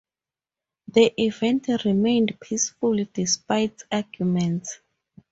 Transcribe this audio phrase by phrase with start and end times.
[0.87, 4.79] The event remained peaceful despite arguments.